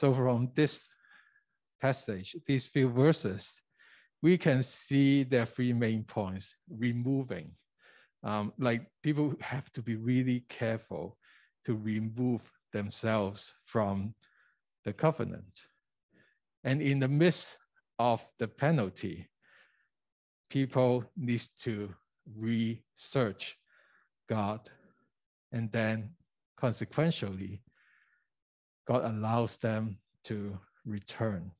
[0.00, 0.88] So from this
[1.78, 3.60] passage, these few verses,
[4.22, 7.52] we can see their three main points, removing.
[8.22, 11.18] Um, like people have to be really careful
[11.66, 14.14] to remove themselves from
[14.86, 15.66] the covenant.
[16.64, 17.58] And in the midst
[17.98, 19.28] of the penalty,
[20.48, 21.94] people need to
[22.38, 23.58] research
[24.30, 24.60] God.
[25.52, 26.14] And then
[26.56, 27.60] consequentially,
[28.86, 31.52] God allows them to return.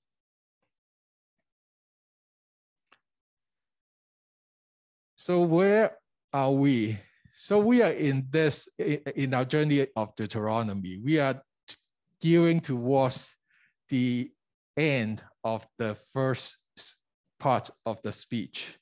[5.17, 5.99] So where
[6.33, 6.99] are we?
[7.35, 11.41] So we are in this, in our journey of Deuteronomy, we are
[12.21, 13.37] gearing towards
[13.89, 14.31] the
[14.77, 16.57] end of the first
[17.39, 18.79] part of the speech.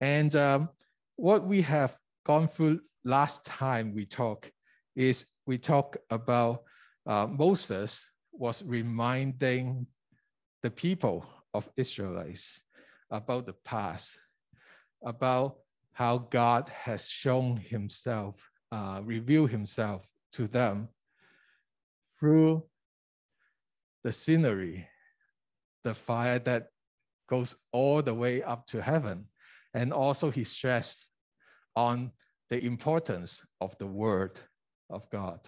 [0.00, 0.68] And um,
[1.16, 4.50] what we have gone through last time we talked
[4.96, 6.62] is we talked about
[7.06, 9.86] uh, Moses was reminding
[10.62, 12.62] the people of Israelites
[13.10, 14.18] about the past,
[15.04, 15.56] about
[15.92, 20.88] how God has shown himself, uh, revealed himself to them
[22.18, 22.64] through
[24.02, 24.88] the scenery,
[25.84, 26.68] the fire that
[27.28, 29.26] goes all the way up to heaven.
[29.74, 31.08] And also he stressed
[31.76, 32.12] on
[32.50, 34.40] the importance of the word
[34.90, 35.40] of God.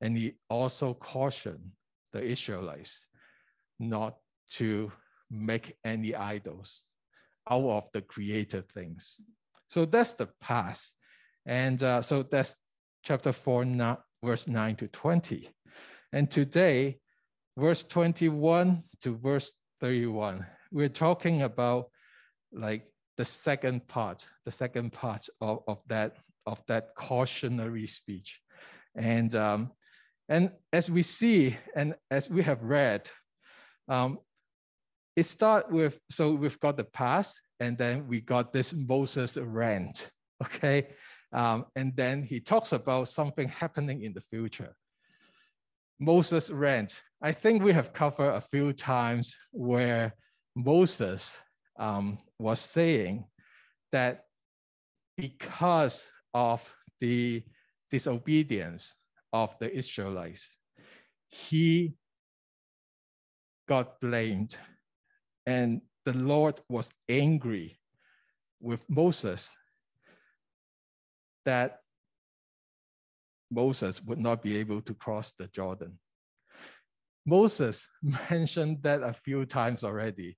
[0.00, 1.72] And he also cautioned
[2.12, 3.06] the Israelites
[3.78, 4.16] not
[4.50, 4.92] to
[5.30, 6.84] make any idols
[7.50, 9.18] out of the created things.
[9.68, 10.94] So that's the past.
[11.46, 12.56] And uh, so that's
[13.04, 15.48] chapter 4, not, verse 9 to 20.
[16.12, 16.98] And today,
[17.56, 21.90] verse 21 to verse 31, we're talking about
[22.52, 28.40] like the second part, the second part of, of that of that cautionary speech.
[28.96, 29.70] And um,
[30.30, 33.10] and as we see and as we have read,
[33.88, 34.18] um,
[35.16, 40.10] it starts with so we've got the past, and then we got this Moses rant,
[40.42, 40.86] okay?
[41.32, 44.74] Um, and then he talks about something happening in the future.
[45.98, 47.02] Moses rant.
[47.22, 50.14] I think we have covered a few times where
[50.56, 51.36] Moses
[51.78, 53.24] um, was saying
[53.92, 54.24] that
[55.18, 57.42] because of the
[57.90, 58.94] disobedience
[59.32, 60.56] of the Israelites,
[61.28, 61.94] he
[63.68, 64.56] got blamed
[65.46, 67.78] and the Lord was angry
[68.60, 69.50] with Moses
[71.44, 71.80] that
[73.50, 75.98] Moses would not be able to cross the Jordan.
[77.26, 77.86] Moses
[78.30, 80.36] mentioned that a few times already.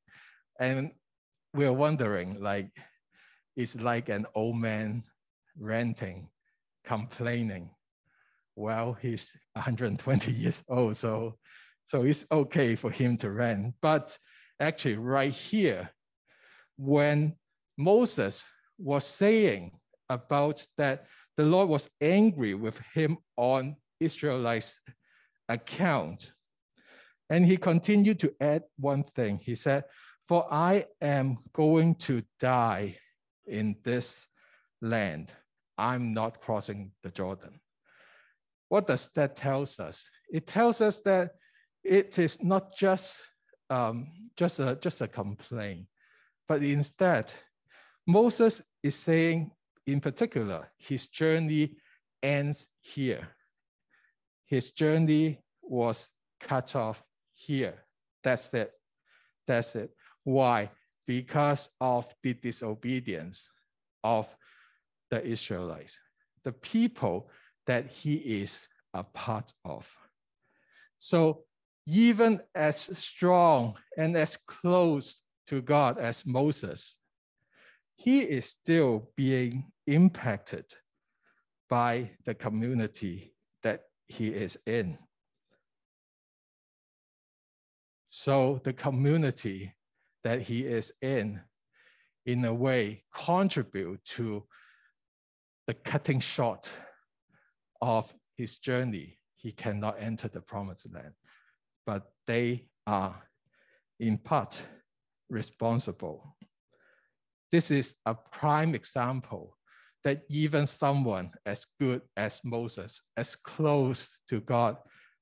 [0.58, 0.92] And
[1.54, 2.70] we're wondering, like,
[3.56, 5.04] it's like an old man
[5.58, 6.28] ranting,
[6.84, 7.70] complaining.
[8.56, 11.36] Well, he's 120 years old, so,
[11.86, 13.74] so it's okay for him to rant.
[13.80, 14.16] But
[14.60, 15.90] actually, right here,
[16.76, 17.36] when
[17.76, 18.44] Moses
[18.78, 19.72] was saying
[20.08, 24.78] about that the Lord was angry with him on Israelites'
[25.48, 26.32] account.
[27.30, 29.40] And he continued to add one thing.
[29.42, 29.84] He said,
[30.26, 32.96] For I am going to die
[33.46, 34.26] in this
[34.82, 35.32] land.
[35.78, 37.60] I'm not crossing the Jordan.
[38.72, 40.08] What does that tell us?
[40.32, 41.32] It tells us that
[41.84, 43.18] it is not just,
[43.68, 45.84] um, just, a, just a complaint,
[46.48, 47.30] but instead,
[48.06, 49.50] Moses is saying,
[49.86, 51.76] in particular, his journey
[52.22, 53.28] ends here.
[54.46, 56.08] His journey was
[56.40, 57.74] cut off here.
[58.24, 58.72] That's it.
[59.46, 59.90] That's it.
[60.24, 60.70] Why?
[61.06, 63.50] Because of the disobedience
[64.02, 64.34] of
[65.10, 66.00] the Israelites,
[66.42, 67.28] the people
[67.66, 69.88] that he is a part of.
[70.98, 71.44] So,
[71.86, 76.98] even as strong and as close to God as Moses,
[77.96, 80.64] he is still being impacted
[81.68, 84.98] by the community that he is in.
[88.08, 89.74] So the community
[90.22, 91.40] that he is in,
[92.26, 94.44] in a way, contribute to
[95.66, 96.72] the cutting short
[97.82, 99.18] of his journey.
[99.36, 101.12] He cannot enter the promised land,
[101.84, 103.20] but they are
[103.98, 104.62] in part
[105.28, 106.36] responsible.
[107.50, 109.58] This is a prime example
[110.04, 114.76] that even someone as good as Moses, as close to God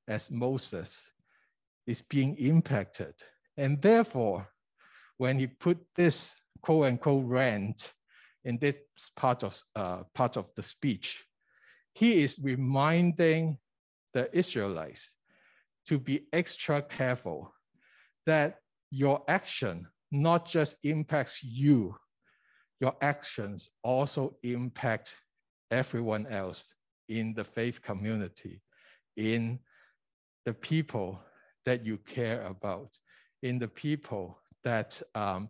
[0.07, 1.01] as Moses,
[1.87, 3.15] is being impacted.
[3.57, 4.47] And therefore,
[5.17, 7.93] when he put this quote unquote rant
[8.45, 8.79] in this
[9.17, 11.25] part of, uh, part of the speech,
[11.95, 13.59] he is reminding
[14.15, 15.15] the Israelites
[15.87, 17.53] to be extra careful
[18.27, 18.59] that
[18.91, 21.95] your action not just impacts you,
[22.81, 25.21] your actions also impact
[25.71, 26.75] everyone else
[27.09, 28.61] in the faith community,
[29.17, 29.59] in
[30.47, 31.21] the people
[31.65, 32.97] that you care about,
[33.43, 35.49] in the people that um,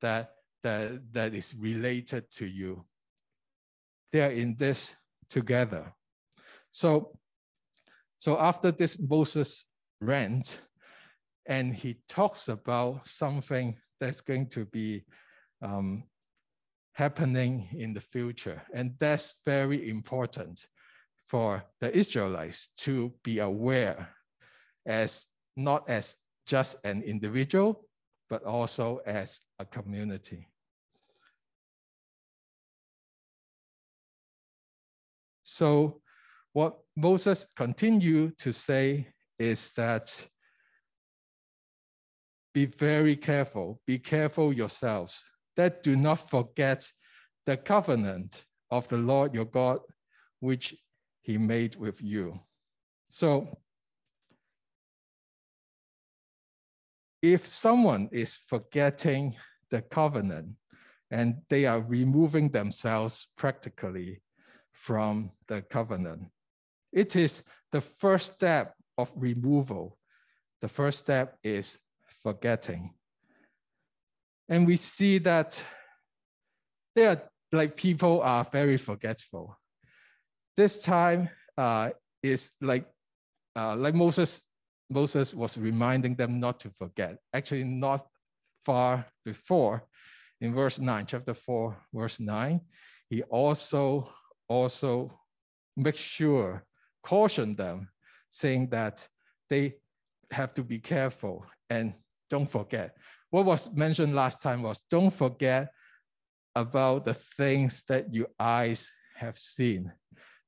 [0.00, 0.32] that
[0.62, 2.84] that that is related to you.
[4.12, 4.96] They are in this
[5.30, 5.92] together.
[6.70, 7.16] So,
[8.18, 9.66] so after this Moses
[10.00, 10.60] rant,
[11.46, 15.04] and he talks about something that's going to be
[15.62, 16.04] um,
[16.92, 20.66] happening in the future, and that's very important
[21.26, 24.08] for the Israelites to be aware
[24.86, 25.26] as
[25.56, 26.16] not as
[26.46, 27.84] just an individual,
[28.28, 30.48] but also as a community.
[35.52, 36.00] So
[36.52, 40.16] what Moses continued to say is that
[42.54, 46.88] be very careful, be careful yourselves, that do not forget
[47.46, 49.80] the covenant of the Lord your God,
[50.38, 50.76] which
[51.20, 52.40] he made with you.
[53.08, 53.58] So
[57.22, 59.34] if someone is forgetting
[59.68, 60.54] the covenant
[61.10, 64.22] and they are removing themselves practically
[64.80, 66.22] from the covenant,
[66.90, 69.98] it is the first step of removal.
[70.62, 71.78] The first step is
[72.22, 72.94] forgetting.
[74.48, 75.62] And we see that
[76.96, 77.22] there are
[77.52, 79.56] like people are very forgetful.
[80.56, 81.28] This time
[81.58, 81.90] uh,
[82.22, 82.86] is like
[83.56, 84.42] uh, like Moses
[84.88, 87.18] Moses was reminding them not to forget.
[87.34, 88.06] Actually, not
[88.64, 89.84] far before,
[90.40, 92.60] in verse 9, chapter 4, verse 9,
[93.08, 94.08] he also
[94.50, 95.08] also
[95.76, 96.66] make sure,
[97.02, 97.88] caution them,
[98.30, 99.08] saying that
[99.48, 99.76] they
[100.32, 101.94] have to be careful and
[102.28, 102.96] don't forget.
[103.30, 105.70] What was mentioned last time was don't forget
[106.56, 109.92] about the things that your eyes have seen.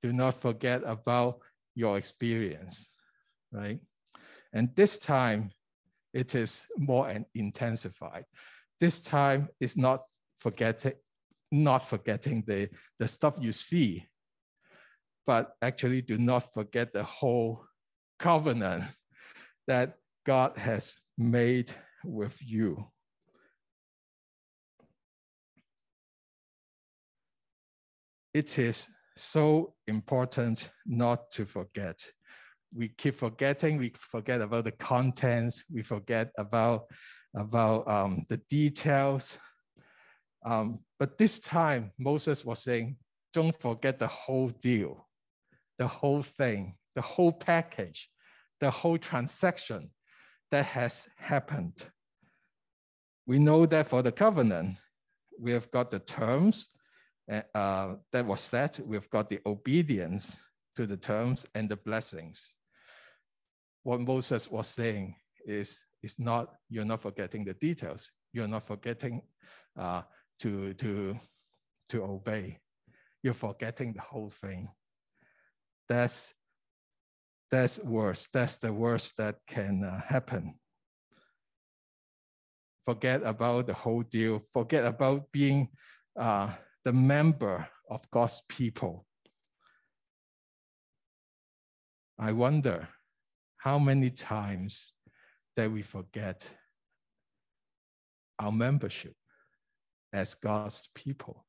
[0.03, 1.39] Do not forget about
[1.75, 2.91] your experience,
[3.53, 3.79] right?
[4.53, 5.51] And this time,
[6.13, 8.25] it is more and intensified.
[8.81, 10.03] This time is not
[10.39, 10.95] forgetting,
[11.53, 12.69] not forgetting the,
[12.99, 14.07] the stuff you see,
[15.27, 17.65] but actually do not forget the whole
[18.19, 18.85] covenant
[19.69, 19.95] that
[20.27, 21.71] God has made
[22.05, 22.87] with you.
[28.35, 32.03] It is so important not to forget
[32.75, 36.85] we keep forgetting, we forget about the contents, we forget about,
[37.37, 39.39] about um, the details.
[40.45, 42.97] Um, but this time, Moses was saying,
[43.33, 45.09] don't forget the whole deal,
[45.79, 48.11] the whole thing, the whole package,
[48.61, 49.91] the whole transaction
[50.51, 51.87] that has happened.
[53.27, 54.77] We know that for the covenant,
[55.41, 56.71] we have got the terms
[57.55, 60.37] uh, that was set, we've got the obedience
[60.77, 62.57] to the terms and the blessings
[63.83, 65.15] what Moses was saying
[65.45, 68.11] is, is not, you're not forgetting the details.
[68.33, 69.23] You're not forgetting
[69.77, 70.03] uh,
[70.43, 71.19] to, to,
[71.89, 72.59] to obey.
[73.23, 74.69] You're forgetting the whole thing.
[75.89, 76.35] That's,
[77.53, 78.29] that's worse.
[78.33, 80.55] That's the worst that can uh, happen.
[82.85, 84.43] Forget about the whole deal.
[84.53, 85.69] Forget about being
[86.19, 86.51] uh,
[86.85, 89.07] the member of God's people.
[92.19, 92.89] I wonder
[93.59, 94.93] how many times
[95.57, 96.51] that we forget
[98.41, 99.15] our membership
[100.13, 101.45] as God's people?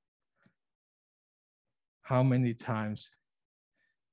[2.02, 3.10] How many times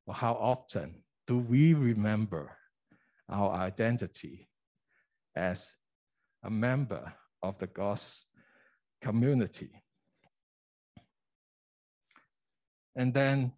[0.06, 2.56] or how often do we remember
[3.28, 4.48] our identity
[5.36, 5.72] as
[6.44, 8.26] a member of the God's
[9.02, 9.82] community?
[12.96, 13.52] And then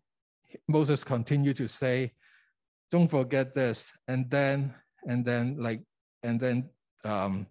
[0.69, 2.13] Moses continued to say,
[2.91, 4.75] don't forget this, and then
[5.09, 5.81] and then like
[6.23, 6.69] and then
[7.05, 7.47] um,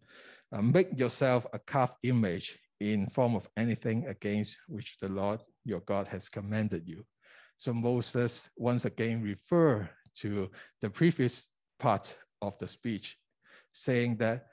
[0.53, 5.81] uh, make yourself a calf image in form of anything against which the Lord your
[5.81, 7.05] God has commanded you.
[7.57, 10.49] So Moses once again refer to
[10.81, 11.47] the previous
[11.79, 13.17] part of the speech,
[13.71, 14.47] saying that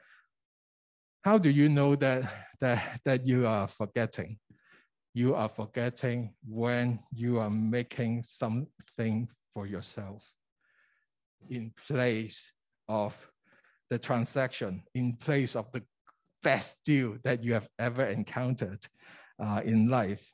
[1.24, 2.30] how do you know that
[2.60, 4.38] that that you are forgetting?
[5.14, 10.22] You are forgetting when you are making something for yourself
[11.48, 12.52] in place
[12.88, 13.16] of
[13.88, 15.82] the transaction, in place of the
[16.48, 18.82] best deal that you have ever encountered
[19.38, 20.32] uh, in life.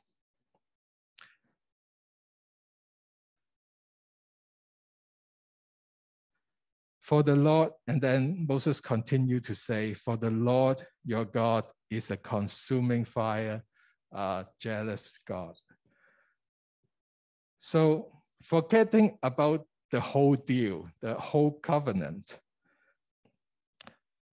[7.01, 12.11] For the Lord, and then Moses continued to say, For the Lord your God is
[12.11, 13.61] a consuming fire,
[14.13, 15.55] a jealous God.
[17.59, 22.39] So, forgetting about the whole deal, the whole covenant,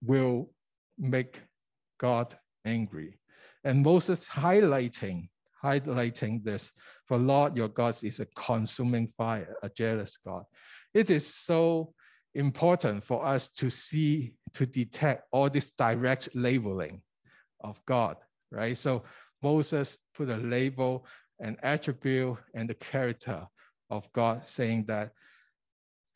[0.01, 0.49] will
[0.97, 1.41] make
[2.03, 3.17] God angry.
[3.63, 5.29] And Moses highlighting,
[5.63, 6.69] highlighting this,
[7.07, 10.43] for Lord your God is a consuming fire, a jealous God.
[10.93, 11.93] It is so
[12.35, 17.01] important for us to see, to detect all this direct labeling
[17.61, 18.17] of God,
[18.51, 18.75] right?
[18.75, 19.03] So
[19.41, 21.05] Moses put a label,
[21.39, 23.47] an attribute, and the character
[23.89, 25.13] of God, saying that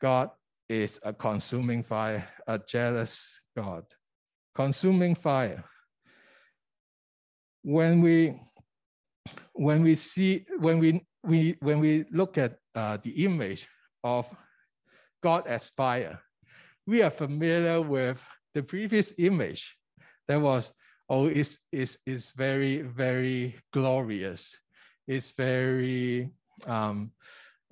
[0.02, 0.28] God
[0.68, 3.84] is a consuming fire, a jealous God.
[4.54, 5.64] Consuming fire.
[7.62, 8.40] When we
[9.52, 13.66] when we see when we we when we look at uh, the image
[14.04, 14.26] of
[15.22, 16.20] God as fire.
[16.86, 18.22] We are familiar with
[18.54, 19.76] the previous image
[20.28, 20.72] that was,
[21.08, 24.58] oh, it's, it's, it's very, very glorious.
[25.06, 26.30] It's very
[26.66, 27.10] um,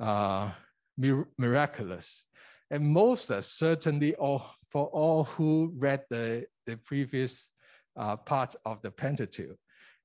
[0.00, 0.50] uh,
[0.99, 2.25] mir miraculous.
[2.71, 7.49] And Moses certainly, all, for all who read the, the previous
[7.97, 9.57] uh, part of the Pentateuch,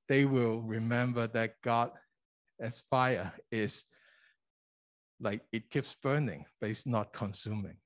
[0.08, 1.92] they will remember that God
[2.60, 3.86] as fire is
[5.20, 7.78] like it keeps burning, but it's not consuming.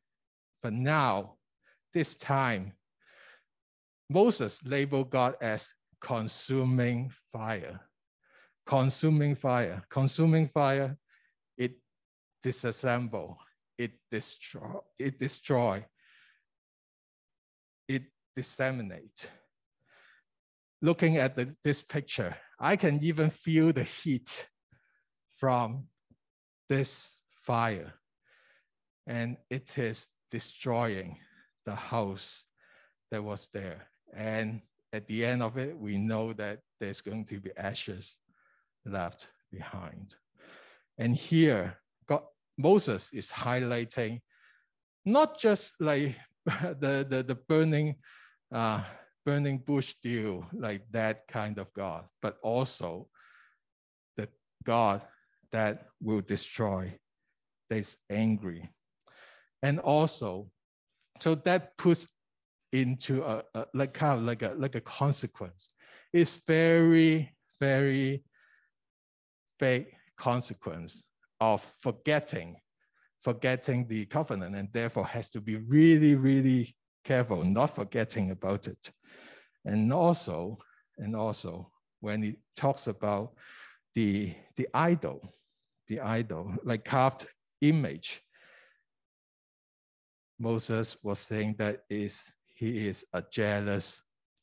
[0.64, 1.36] But now,
[1.94, 2.74] this time,
[4.10, 5.70] Moses labeled God as
[6.02, 7.80] consuming fire.
[8.66, 9.84] Consuming fire.
[9.90, 10.98] Consuming fire,
[11.58, 11.74] it
[12.44, 13.36] disassemble,
[13.78, 15.86] it destroy, it destroy,
[17.88, 18.04] it
[18.36, 19.28] disseminate.
[20.86, 24.48] Looking at the, this picture, I can even feel the heat
[25.36, 25.88] from
[26.70, 27.92] this fire
[29.08, 31.18] and it is destroying
[31.66, 32.44] the house
[33.10, 33.88] that was there.
[34.16, 34.62] And
[34.94, 38.18] at the end of it, we know that there's going to be ashes
[38.86, 40.14] left behind.
[41.00, 42.26] And here, God,
[42.60, 44.22] Moses is highlighting
[45.04, 46.16] not just like
[46.46, 47.96] the, the, the burning,
[48.52, 48.84] uh,
[49.26, 53.08] burning bush deal, like that kind of God, but also
[54.18, 54.30] the
[54.64, 55.02] God
[55.52, 56.94] that will destroy
[57.70, 58.70] that's angry.
[59.64, 60.50] And also,
[61.22, 62.08] so that puts
[62.72, 65.70] into a, a, like kind of like a like a consequence.
[66.14, 68.24] It's very, very
[69.60, 71.04] big consequence
[71.40, 72.58] of forgetting,
[73.24, 78.92] forgetting the covenant, and therefore has to be really, really careful, not forgetting about it.
[79.66, 80.58] And also,
[80.98, 83.34] and also when it talks about
[83.96, 85.34] the the idol,
[85.88, 87.26] the idol, like carved
[87.62, 88.22] image.
[90.38, 94.02] Moses was saying that is he is a jealous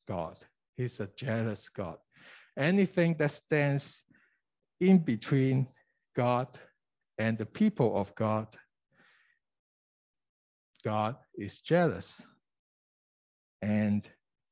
[0.09, 0.37] God.
[0.76, 1.99] He's a jealous God.
[2.59, 4.02] Anything that stands
[4.81, 5.69] in between
[6.17, 6.49] God
[7.19, 8.49] and the people of God,
[10.85, 12.21] God is jealous.
[13.62, 14.09] And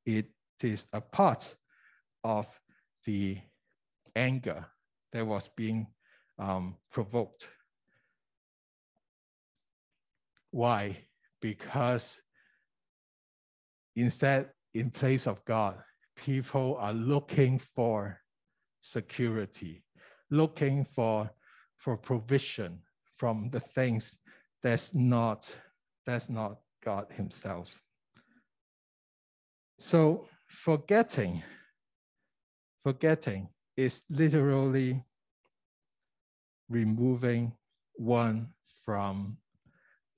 [0.06, 0.26] it
[0.64, 1.54] is a part
[2.24, 2.46] of
[3.04, 3.38] the
[4.16, 4.66] anger
[5.12, 5.86] that was being
[6.38, 7.48] um, provoked
[10.50, 10.96] why?
[11.40, 12.20] Because
[13.96, 15.76] instead, in place of God,
[16.16, 18.20] people are looking for
[18.80, 19.84] security,
[20.30, 21.30] looking for,
[21.76, 22.80] for provision
[23.16, 24.18] from the things
[24.62, 25.54] that's not,
[26.04, 27.68] that's not God Himself.
[29.78, 31.42] So forgetting,
[32.82, 35.02] forgetting is literally
[36.68, 37.52] removing
[37.94, 38.48] one
[38.84, 39.38] from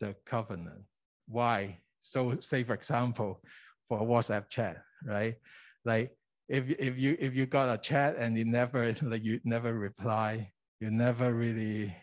[0.01, 0.83] the covenant.
[1.29, 1.79] Why?
[2.01, 3.41] So say for example,
[3.89, 5.37] for a WhatsApp chat, right?
[5.85, 6.17] Like
[6.49, 10.51] if, if you if you got a chat and you never like you never reply,
[10.81, 11.95] you never really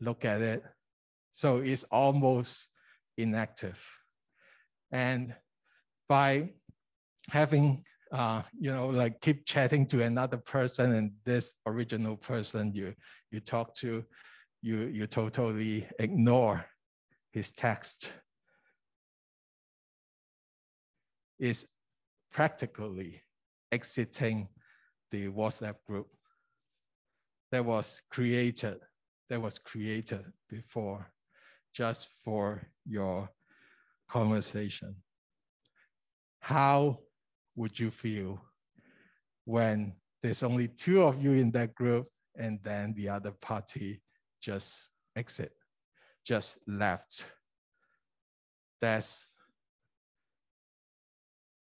[0.00, 0.62] look at it.
[1.32, 2.68] So it's almost
[3.18, 3.84] inactive.
[4.92, 5.34] And
[6.08, 6.50] by
[7.30, 12.94] having uh, you know, like keep chatting to another person and this original person you
[13.30, 14.04] you talk to,
[14.62, 16.64] you you totally ignore
[17.32, 18.12] his text
[21.38, 21.66] is
[22.32, 23.20] practically
[23.72, 24.48] exiting
[25.10, 26.08] the WhatsApp group
[27.52, 28.78] that was created,
[29.28, 31.10] that was created before
[31.74, 33.28] just for your
[34.08, 34.94] conversation.
[36.40, 37.00] How
[37.56, 38.40] would you feel
[39.44, 44.00] when there's only two of you in that group and then the other party
[44.40, 45.52] just exit?
[46.26, 47.24] just left.
[48.82, 49.30] that's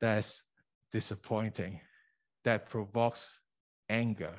[0.00, 0.44] that's
[0.92, 1.80] disappointing,
[2.44, 3.40] that provokes
[3.88, 4.34] anger.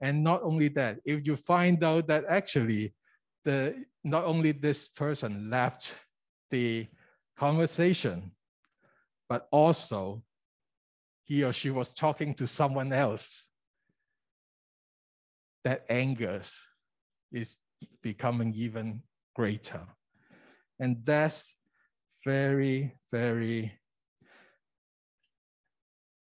[0.00, 2.94] And not only that, if you find out that actually
[3.44, 5.94] the not only this person left
[6.50, 6.86] the
[7.36, 8.32] conversation,
[9.28, 10.22] but also
[11.32, 13.48] he or she was talking to someone else,
[15.64, 16.42] that anger
[17.32, 17.56] is
[18.02, 19.02] becoming even
[19.34, 19.80] greater.
[20.78, 21.46] And that's
[22.22, 23.72] very, very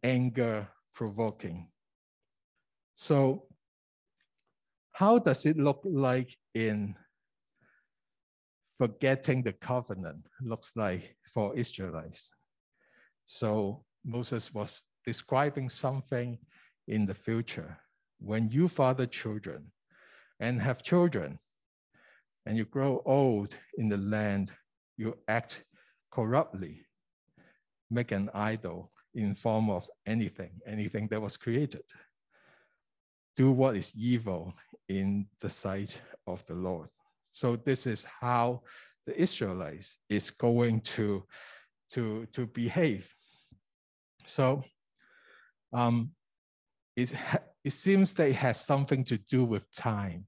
[0.02, 1.68] anger provoking.
[2.96, 3.48] So,
[4.94, 6.96] how does it look like in
[8.78, 10.26] forgetting the covenant?
[10.42, 12.32] Looks like for Israelites.
[13.26, 16.38] So, Moses was describing something
[16.88, 17.78] in the future.
[18.20, 19.72] When you father children
[20.40, 21.40] and have children,
[22.46, 24.52] and you grow old in the land,
[24.98, 25.64] you act
[26.12, 26.86] corruptly,
[27.90, 31.84] make an idol in form of anything, anything that was created.
[33.36, 34.54] Do what is evil
[34.88, 36.90] in the sight of the Lord.
[37.32, 38.62] So this is how
[39.06, 41.24] the Israelites is going to,
[41.92, 43.14] to, to behave.
[44.26, 44.64] So
[45.74, 46.12] um,
[46.96, 47.14] it,
[47.64, 50.26] it seems that it has something to do with time.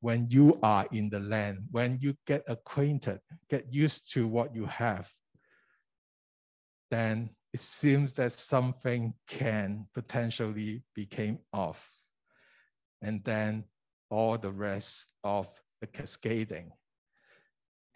[0.00, 4.66] When you are in the land, when you get acquainted, get used to what you
[4.66, 5.10] have,
[6.90, 11.90] then it seems that something can potentially become off.
[13.00, 13.64] And then
[14.10, 15.48] all the rest of
[15.80, 16.72] the cascading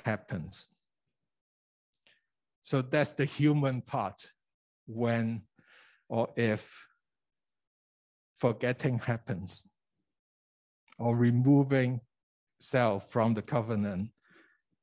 [0.04, 0.68] happens.
[2.62, 4.32] So that's the human part
[4.88, 5.42] when
[6.08, 6.74] or if
[8.38, 9.64] forgetting happens
[10.98, 12.00] or removing
[12.60, 14.10] self from the covenant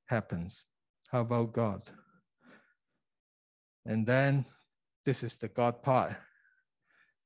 [0.05, 0.65] happens.
[1.09, 1.81] How about God?
[3.85, 4.45] And then
[5.05, 6.15] this is the God part.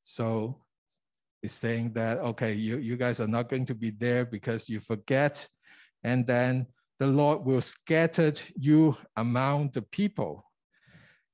[0.01, 0.63] So
[1.41, 4.79] it's saying that, okay, you, you guys are not going to be there because you
[4.79, 5.47] forget.
[6.03, 6.67] And then
[6.99, 10.43] the Lord will scatter you among the people,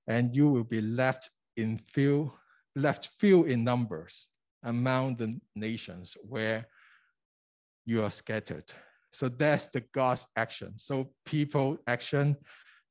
[0.07, 2.31] and you will be left in few,
[2.75, 4.29] left few in numbers
[4.63, 6.67] among the nations where
[7.85, 8.71] you are scattered.
[9.11, 10.77] So that's the God's action.
[10.77, 12.35] So people action,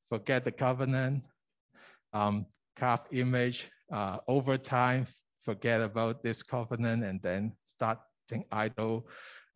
[0.09, 1.23] forget the covenant,
[2.13, 2.47] um,
[2.77, 5.07] calf image uh, over time,
[5.45, 9.07] forget about this covenant and then starting idol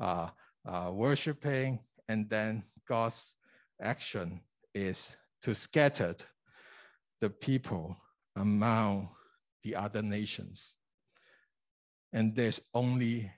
[0.00, 0.28] uh,
[0.66, 1.78] uh, worshiping.
[2.08, 3.36] And then God's
[3.80, 4.40] action
[4.74, 6.16] is to scatter
[7.20, 7.96] the people
[8.38, 9.08] among
[9.62, 10.76] the other nations.
[12.12, 13.30] And there's only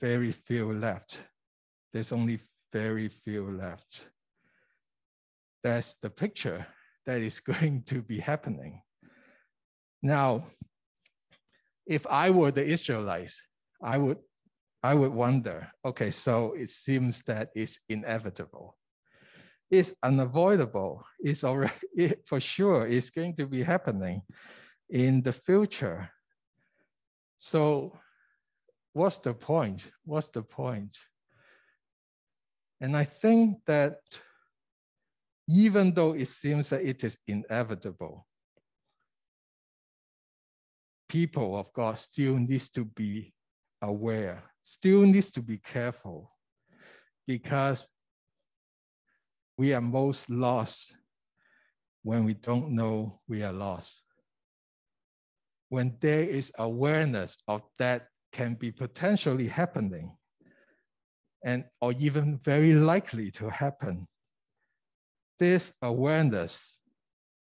[0.00, 1.22] very few left.
[1.92, 2.38] There's only
[2.72, 4.08] very few left.
[5.62, 6.66] That's the picture
[7.06, 8.82] that is going to be happening.
[10.02, 10.46] Now,
[11.86, 13.42] if I were the Israelites,
[13.82, 14.18] I would,
[14.82, 18.76] I would wonder, okay, so it seems that it's inevitable.
[19.70, 21.04] It's unavoidable.
[21.20, 24.22] It's already, it, for sure, it's going to be happening
[24.88, 26.10] in the future.
[27.36, 27.98] So
[28.92, 29.90] what's the point?
[30.04, 30.96] What's the point?
[32.80, 33.98] And I think that
[35.48, 38.26] even though it seems that it is inevitable,
[41.08, 43.32] people of God still needs to be
[43.82, 46.32] aware, still needs to be careful
[47.26, 47.88] because
[49.58, 50.94] we are most lost
[52.04, 54.02] when we don't know we are lost.
[55.68, 60.16] When there is awareness of that can be potentially happening
[61.44, 64.06] and or even very likely to happen,
[65.38, 66.78] this awareness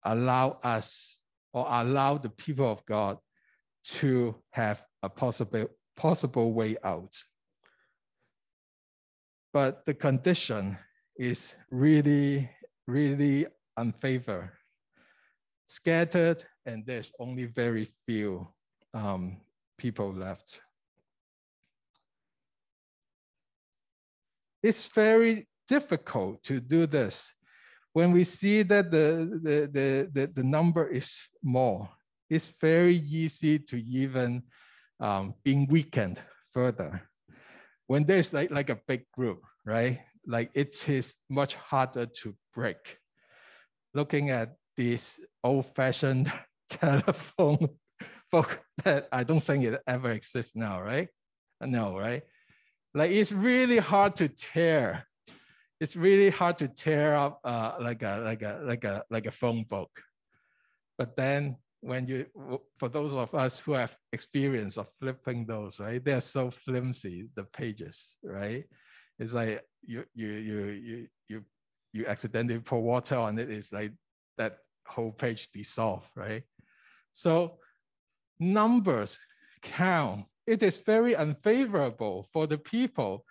[0.04, 3.18] allow us or allow the people of God
[3.84, 5.66] to have a possible,
[5.96, 7.14] possible way out.
[9.52, 10.78] But the condition
[11.18, 12.50] is really,
[12.86, 13.46] really
[13.78, 14.50] unfavored,
[15.66, 18.48] scattered, and there's only very few
[18.94, 19.40] um,
[19.78, 20.60] people left.
[24.62, 27.32] It's very difficult to do this
[27.92, 31.88] when we see that the, the, the, the, the number is more
[32.28, 34.42] it's very easy to even
[35.00, 36.20] um, being weakened
[36.52, 37.02] further.
[37.86, 40.00] When there's like, like a big group, right?
[40.26, 42.98] Like it is much harder to break.
[43.94, 46.30] Looking at this old-fashioned
[46.68, 47.68] telephone
[48.32, 51.08] book that I don't think it ever exists now, right?
[51.60, 52.22] No, right?
[52.94, 55.06] Like it's really hard to tear
[55.80, 59.30] it's really hard to tear up uh, like a like a like a like a
[59.30, 59.90] phone book.
[60.98, 62.26] But then when you
[62.78, 66.02] for those of us who have experience of flipping those, right?
[66.02, 68.64] They're so flimsy, the pages, right?
[69.18, 71.44] It's like you you you you you
[71.92, 73.92] you accidentally pour water on it, it's like
[74.36, 76.42] that whole page dissolve, right?
[77.12, 77.58] So
[78.38, 79.18] numbers
[79.62, 80.26] count.
[80.46, 83.24] It is very unfavorable for the people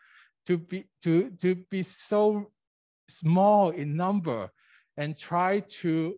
[0.48, 2.52] to be to to be so
[3.08, 4.50] small in number
[4.98, 6.16] and try to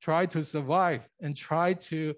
[0.00, 2.14] try to survive and try to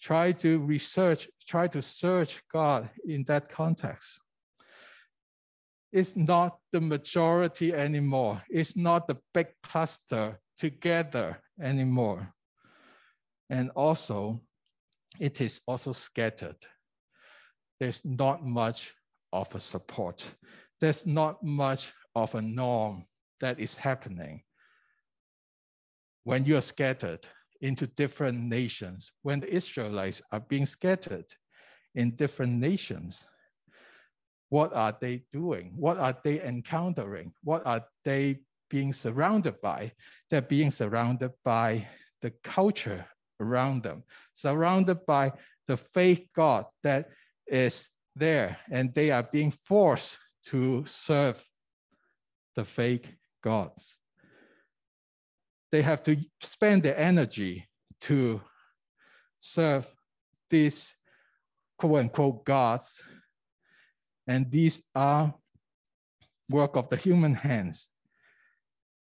[0.00, 4.20] try to research try to search god in that context
[5.94, 8.42] it's not the majority anymore.
[8.50, 12.34] It's not the big cluster together anymore.
[13.48, 14.40] And also
[15.20, 16.56] it is also scattered.
[17.78, 18.92] There's not much
[19.32, 20.26] of a support.
[20.80, 23.06] There's not much of a norm
[23.40, 24.42] that is happening.
[26.24, 27.24] When you are scattered
[27.60, 31.26] into different nations, when the Israelites are being scattered
[31.94, 33.24] in different nations,
[34.54, 35.72] what are they doing?
[35.76, 37.32] What are they encountering?
[37.42, 38.38] What are they
[38.70, 39.92] being surrounded by?
[40.30, 41.88] They're being surrounded by
[42.22, 43.04] the culture
[43.40, 45.32] around them, surrounded by
[45.66, 47.08] the fake God that
[47.46, 50.18] is there, and they are being forced
[50.50, 51.42] to serve
[52.54, 53.08] the fake
[53.42, 53.98] gods
[55.74, 57.66] they have to spend their energy
[58.00, 58.40] to
[59.40, 59.84] serve
[60.48, 60.94] these
[61.76, 63.02] quote unquote gods.
[64.26, 65.34] And these are
[66.50, 67.90] work of the human hands.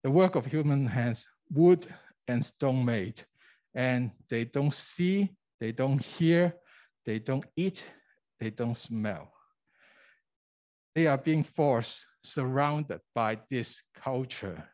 [0.02, 1.86] The work of human hands, wood
[2.28, 3.22] and stone made.
[3.74, 6.54] And they don't see, they don't hear,
[7.04, 7.84] they don't eat,
[8.40, 9.32] they don't smell.
[10.94, 14.68] They are being forced, surrounded by this culture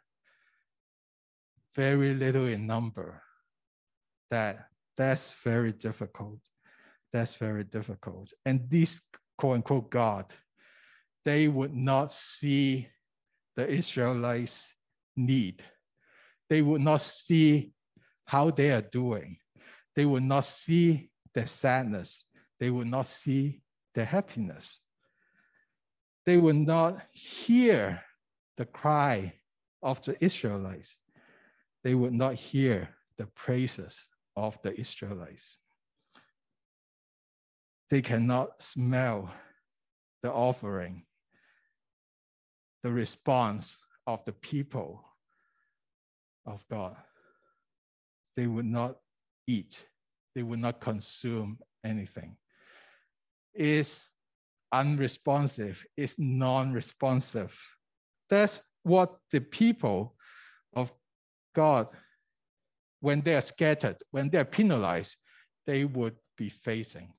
[1.74, 3.22] very little in number,
[4.30, 6.38] that that's very difficult.
[7.12, 8.32] That's very difficult.
[8.44, 9.00] And this
[9.42, 10.32] quote unquote God,
[11.24, 12.86] they would not see
[13.56, 14.72] the Israelites'
[15.16, 15.64] need.
[16.48, 17.72] They would not see
[18.24, 19.38] how they are doing.
[19.96, 22.24] They would not see their sadness.
[22.60, 23.62] They would not see
[23.94, 24.78] their happiness.
[26.24, 28.00] They would not hear
[28.56, 29.32] the cry
[29.82, 31.02] of the Israelites
[31.82, 35.58] they would not hear the praises of the Israelites.
[37.92, 39.30] They cannot smell
[40.22, 41.04] the offering,
[42.82, 43.76] the response
[44.06, 45.04] of the people
[46.46, 46.96] of God.
[48.34, 48.96] They would not
[49.46, 49.84] eat,
[50.34, 52.38] they would not consume anything.
[53.52, 54.08] Is
[54.72, 57.54] unresponsive, is non-responsive.
[58.30, 60.16] That's what the people
[60.72, 60.90] of
[61.54, 61.88] God,
[63.00, 65.18] when they are scattered, when they are penalized,
[65.66, 67.12] they would be facing.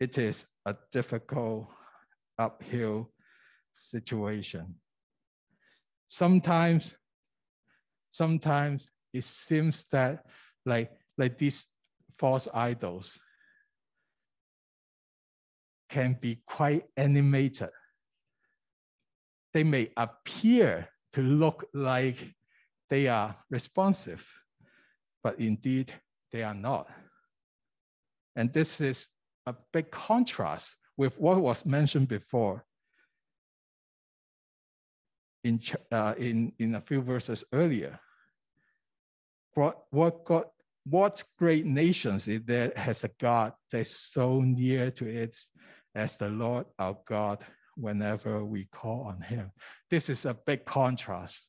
[0.00, 1.68] It is a difficult
[2.38, 3.10] uphill
[3.76, 4.76] situation.
[6.06, 6.96] Sometimes,
[8.10, 10.24] sometimes it seems that
[10.64, 11.66] like, like these
[12.16, 13.18] false idols
[15.88, 17.70] can be quite animated.
[19.52, 22.16] They may appear to look like
[22.88, 24.26] they are responsive,
[25.22, 25.92] but indeed
[26.30, 26.88] they are not.
[28.36, 29.08] And this is
[29.48, 32.64] a big contrast with what was mentioned before
[35.44, 37.98] in, uh, in, in a few verses earlier.
[39.54, 40.44] What, what, God,
[40.84, 45.36] what great nations is there has a God that's so near to it
[45.94, 47.44] as the Lord our God
[47.76, 49.50] whenever we call on him.
[49.90, 51.48] This is a big contrast.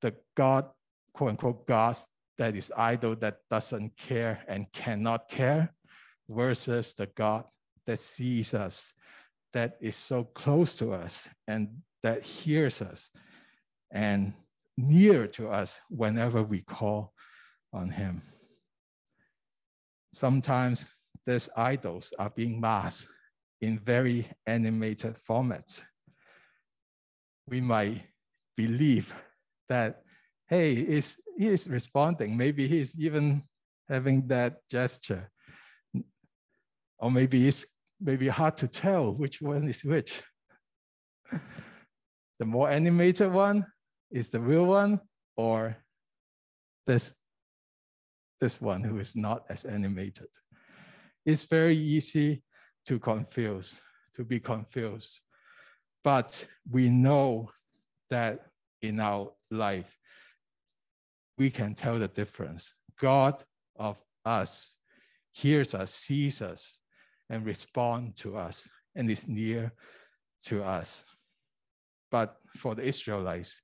[0.00, 0.66] The God,
[1.12, 1.96] quote unquote, God
[2.38, 5.72] that is idle, that doesn't care and cannot care
[6.28, 7.44] versus the God
[7.86, 8.92] that sees us,
[9.52, 11.68] that is so close to us and
[12.02, 13.10] that hears us
[13.92, 14.32] and
[14.76, 17.12] near to us whenever we call
[17.72, 18.22] on him.
[20.12, 20.88] Sometimes
[21.26, 23.08] these idols are being masked
[23.60, 25.82] in very animated formats.
[27.48, 28.02] We might
[28.56, 29.12] believe
[29.68, 30.02] that,
[30.48, 32.36] hey, is he is responding.
[32.36, 33.42] Maybe he's even
[33.88, 35.30] having that gesture.
[37.04, 37.66] Or maybe it's
[38.00, 40.22] maybe hard to tell which one is which.
[42.38, 43.66] the more animated one
[44.10, 44.98] is the real one,
[45.36, 45.76] or
[46.86, 47.14] this,
[48.40, 50.28] this one who is not as animated.
[51.26, 52.42] It's very easy
[52.86, 53.78] to confuse,
[54.16, 55.20] to be confused.
[56.02, 57.50] But we know
[58.08, 58.46] that
[58.80, 59.94] in our life,
[61.36, 62.72] we can tell the difference.
[62.98, 63.44] God
[63.76, 64.78] of us
[65.32, 66.80] hears us, sees us,
[67.30, 69.72] and respond to us, and is near
[70.44, 71.04] to us.
[72.10, 73.60] But for the Israelites,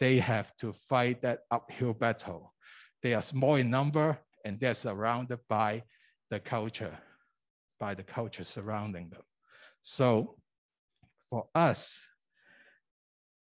[0.00, 2.52] they have to fight that uphill battle.
[3.02, 5.84] They are small in number and they're surrounded by
[6.30, 6.98] the culture,
[7.78, 9.22] by the culture surrounding them.
[9.82, 10.36] So
[11.30, 11.98] for us,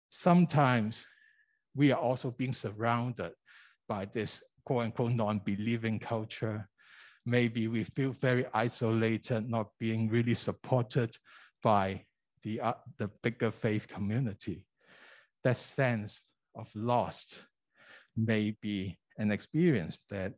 [0.10, 1.06] sometimes
[1.76, 3.32] we are also being surrounded
[3.88, 6.70] by this quote unquote non-believing culture.
[7.26, 11.16] Maybe we feel very isolated, not being really supported
[11.62, 12.04] by
[12.44, 14.66] the, uh, the bigger faith community.
[15.44, 16.22] That sense
[16.56, 17.36] of lost
[18.18, 20.34] may be an experience that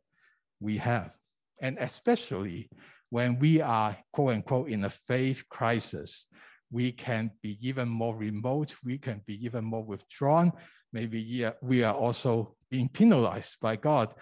[0.60, 1.16] we have.
[1.60, 2.70] And especially
[3.10, 6.28] when we are, quote unquote, in a faith crisis,
[6.72, 10.52] we can be even more remote, we can be even more withdrawn.
[10.92, 14.14] Maybe we are also being penalized by God,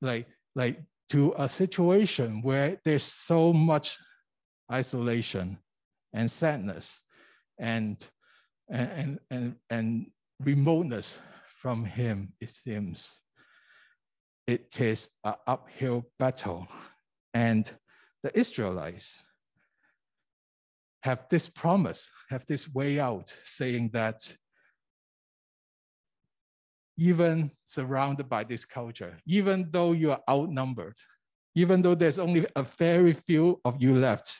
[0.00, 3.98] like, like to a situation where there's so much
[4.70, 5.58] isolation
[6.12, 7.00] and sadness
[7.58, 8.06] and,
[8.70, 10.06] and, and, and
[10.40, 11.18] remoteness
[11.60, 13.20] from him, it seems.
[14.46, 16.66] It is an uphill battle.
[17.34, 17.70] And
[18.22, 19.22] the Israelites
[21.02, 24.34] have this promise, have this way out, saying that
[26.98, 30.96] even surrounded by this culture, even though you are outnumbered,
[31.54, 34.38] even though there's only a very few of you left,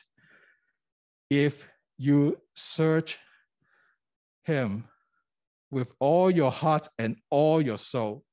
[1.29, 3.17] if you search
[4.43, 4.85] him
[5.71, 8.23] with all your heart and all your soul,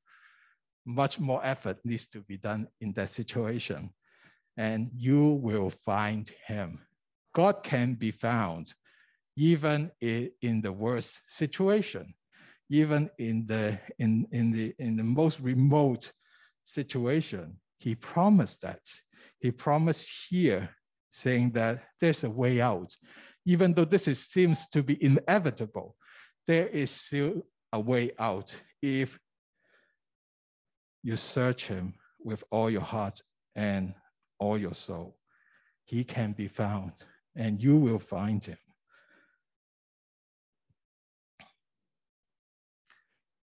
[0.84, 3.90] much more effort needs to be done in that situation.
[4.56, 6.80] And you will find him.
[7.32, 8.74] God can be found
[9.36, 12.12] even in the worst situation,
[12.70, 16.12] even in the, in, in the, in the most remote
[16.64, 17.56] situation.
[17.78, 18.80] He promised that.
[19.40, 20.70] He promised here,
[21.10, 22.96] saying that there's a way out.
[23.44, 25.96] Even though this is, seems to be inevitable,
[26.46, 29.18] there is still a way out if
[31.02, 33.20] you search him with all your heart
[33.56, 33.94] and
[34.38, 35.16] all your soul.
[35.84, 36.92] He can be found
[37.34, 38.58] and you will find him.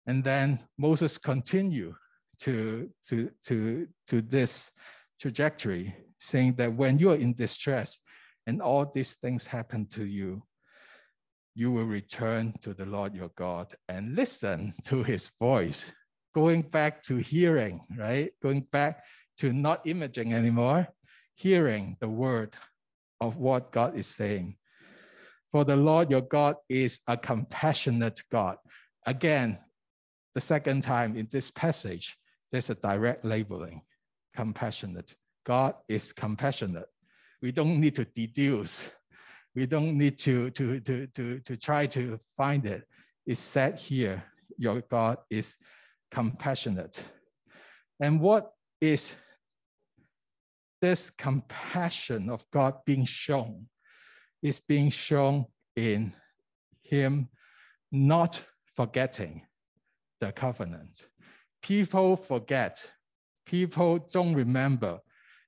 [0.07, 1.93] And then Moses continued
[2.39, 4.71] to, to, to, to this
[5.19, 7.99] trajectory, saying that when you are in distress
[8.47, 10.41] and all these things happen to you,
[11.55, 15.91] you will return to the Lord your God and listen to his voice.
[16.33, 18.31] Going back to hearing, right?
[18.41, 19.03] Going back
[19.39, 20.87] to not imaging anymore,
[21.33, 22.55] hearing the word
[23.19, 24.55] of what God is saying.
[25.51, 28.57] For the Lord your God is a compassionate God.
[29.05, 29.57] Again,
[30.37, 32.15] the second time in this passage,
[32.51, 33.81] there's a direct labeling
[34.35, 35.15] compassionate.
[35.43, 36.85] God is compassionate.
[37.41, 38.91] We don't need to deduce
[39.55, 42.83] we don't need to, to, to, to, to try to find it.
[43.25, 44.23] It's said here,
[44.55, 45.55] your God is
[46.11, 47.01] compassionate.
[47.99, 49.15] And what is
[50.79, 53.65] this compassion of God being shown?
[54.43, 56.13] Is being shown in
[56.83, 57.29] Him
[57.91, 58.43] not
[58.75, 59.41] forgetting
[60.19, 61.07] the covenant.
[61.61, 62.85] People forget,
[63.45, 64.99] people don't remember,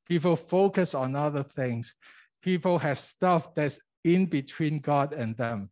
[0.08, 1.96] people focus on other things,
[2.42, 5.70] people have stuff that's in between God and them.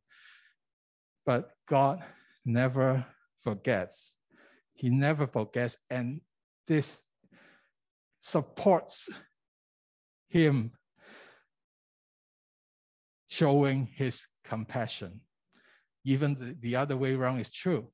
[1.25, 2.03] But God
[2.45, 3.05] never
[3.41, 4.15] forgets.
[4.73, 5.77] He never forgets.
[5.89, 6.21] And
[6.67, 7.01] this
[8.19, 9.09] supports
[10.29, 10.71] him
[13.29, 15.21] showing his compassion.
[16.03, 17.87] Even the, the other way around is true.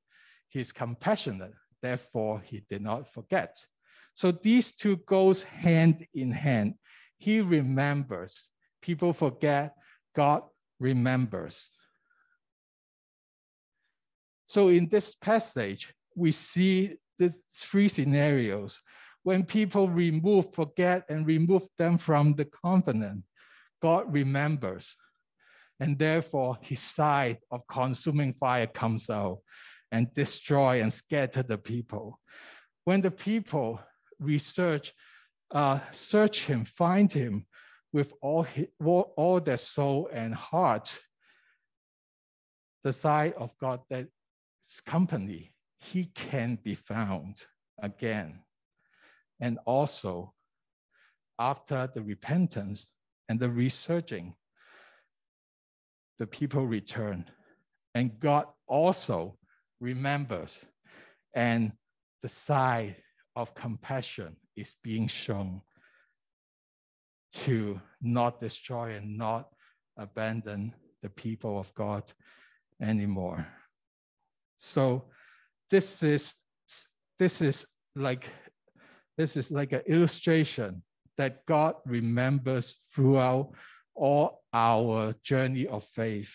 [0.54, 3.56] He's compassionate, therefore he did not forget.
[4.14, 6.74] So these two goes hand in hand.
[7.18, 8.50] He remembers.
[8.80, 9.74] People forget,
[10.14, 10.44] God
[10.78, 11.70] remembers.
[14.44, 18.80] So in this passage, we see the three scenarios.
[19.24, 23.24] When people remove, forget, and remove them from the covenant,
[23.82, 24.94] God remembers.
[25.80, 29.38] And therefore, his side of consuming fire comes out
[29.94, 32.18] and destroy and scatter the people.
[32.84, 33.80] When the people
[34.18, 34.92] research,
[35.52, 37.46] uh, search him, find him,
[37.92, 40.98] with all, his, all their soul and heart,
[42.82, 47.44] the side of God that's company, he can be found
[47.80, 48.40] again.
[49.40, 50.34] And also,
[51.38, 52.86] after the repentance
[53.28, 54.34] and the researching,
[56.18, 57.26] the people return
[57.94, 59.38] And God also
[59.84, 60.64] remembers.
[61.34, 61.72] And
[62.22, 62.96] the side
[63.36, 65.60] of compassion is being shown
[67.32, 69.48] to not destroy and not
[69.96, 72.10] abandon the people of God
[72.80, 73.46] anymore.
[74.56, 75.04] So
[75.70, 76.34] this is
[77.18, 77.66] this is
[77.96, 78.30] like
[79.18, 80.82] this is like an illustration
[81.16, 83.52] that God remembers throughout
[83.94, 86.34] all our journey of faith.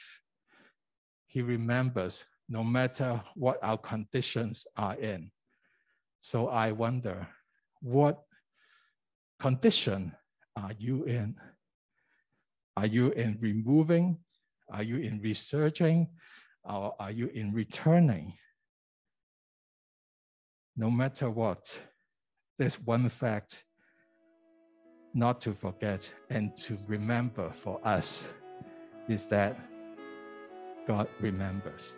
[1.27, 5.31] He remembers no matter what our conditions are in.
[6.19, 7.27] So I wonder,
[7.81, 8.23] what
[9.39, 10.13] condition
[10.55, 11.35] are you in?
[12.75, 14.17] Are you in removing?
[14.71, 16.07] Are you in researching?
[16.63, 18.33] Or are you in returning?
[20.75, 21.79] No matter what,
[22.57, 23.63] there's one fact
[25.13, 28.27] not to forget and to remember for us
[29.07, 29.59] is that
[30.87, 31.97] God remembers.